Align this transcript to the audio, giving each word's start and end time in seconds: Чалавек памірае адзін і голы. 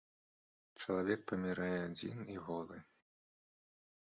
Чалавек 0.85 1.21
памірае 1.31 1.75
адзін 1.83 2.17
і 2.37 2.39
голы. 2.49 2.77